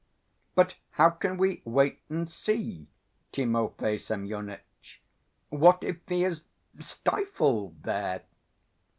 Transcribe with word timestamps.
"But 0.55 0.77
how 0.93 1.11
can 1.11 1.37
we 1.37 1.61
wait 1.63 1.99
and 2.09 2.27
see, 2.27 2.87
Timofey 3.31 3.99
Semyonitch? 3.99 4.99
What 5.49 5.83
if 5.83 5.97
he 6.07 6.23
is 6.23 6.45
stifled 6.79 7.83
there?" 7.83 8.23